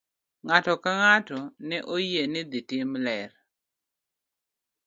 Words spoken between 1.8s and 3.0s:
oyie ni ne idhi tim